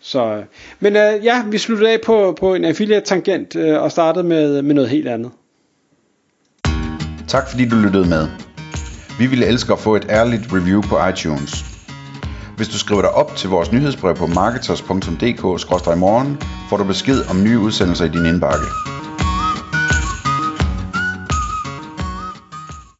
Så, 0.01 0.35
øh, 0.35 0.43
men 0.79 0.95
øh, 0.95 1.25
ja, 1.25 1.43
vi 1.51 1.57
sluttede 1.57 1.91
af 1.91 1.99
på, 2.05 2.37
på 2.39 2.55
en 2.55 2.65
affiliate 2.65 3.05
tangent 3.05 3.55
øh, 3.55 3.81
og 3.81 3.91
startede 3.91 4.23
med, 4.23 4.61
med 4.61 4.75
noget 4.75 4.89
helt 4.89 5.07
andet. 5.07 5.31
Tak 7.27 7.49
fordi 7.49 7.69
du 7.69 7.75
lyttede 7.75 8.09
med. 8.09 8.27
Vi 9.19 9.27
ville 9.27 9.45
elske 9.45 9.73
at 9.73 9.79
få 9.79 9.95
et 9.95 10.05
ærligt 10.09 10.53
review 10.53 10.81
på 10.81 11.07
iTunes. 11.07 11.65
Hvis 12.57 12.67
du 12.67 12.77
skriver 12.77 13.01
dig 13.01 13.11
op 13.11 13.35
til 13.35 13.49
vores 13.49 13.71
nyhedsbrev 13.71 14.15
på 14.15 14.27
marketers.dk-morgen, 14.27 16.37
får 16.69 16.77
du 16.77 16.83
besked 16.83 17.29
om 17.29 17.43
nye 17.43 17.59
udsendelser 17.59 18.05
i 18.05 18.09
din 18.09 18.25
indbakke. 18.25 18.65